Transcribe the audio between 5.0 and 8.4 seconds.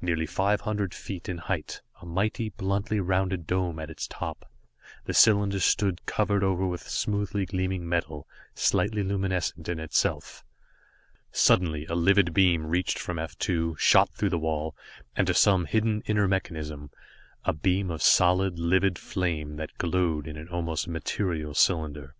the cylinder stood, covered over with smoothly gleaming metal,